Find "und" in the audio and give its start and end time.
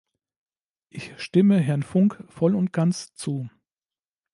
2.55-2.73